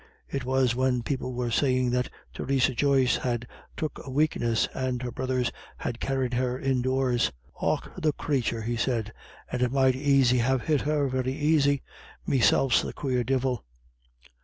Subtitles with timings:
[0.27, 3.45] It was when people were saying that Theresa Joyce had
[3.77, 7.31] took a wakeness, and her brothers had carried her indoors.
[7.61, 9.13] "Och, the crathur," he said,
[9.51, 11.83] "and it might aisy have hit her, very aisy.
[12.25, 13.63] Miself's the quare divil."